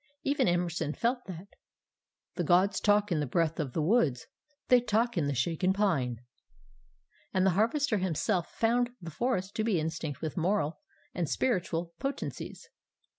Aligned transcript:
Even 0.23 0.47
Emerson 0.47 0.93
felt 0.93 1.19
that 1.27 1.49
The 2.33 2.43
Gods 2.43 2.79
talk 2.79 3.11
in 3.11 3.19
the 3.19 3.27
breath 3.27 3.59
of 3.59 3.73
the 3.73 3.83
woods, 3.83 4.25
They 4.67 4.81
talk 4.81 5.15
in 5.15 5.27
the 5.27 5.35
shaken 5.35 5.73
pine. 5.73 6.17
And 7.31 7.45
the 7.45 7.51
Harvester 7.51 7.99
himself 7.99 8.47
found 8.51 8.89
the 8.99 9.11
forest 9.11 9.53
to 9.57 9.63
be 9.63 9.79
instinct 9.79 10.19
with 10.19 10.37
moral 10.37 10.79
and 11.13 11.29
spiritual 11.29 11.93
potencies. 11.99 12.67